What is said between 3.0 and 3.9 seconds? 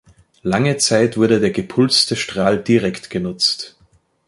genutzt.